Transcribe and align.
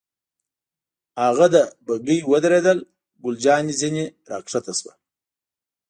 هاغه 1.19 1.47
ده، 1.53 1.63
بګۍ 1.85 2.19
ودرېدل، 2.31 2.79
ګل 3.23 3.35
جانې 3.43 3.73
ځنې 3.79 4.05
را 4.29 4.37
کښته 4.45 4.73
شوه. 4.79 4.93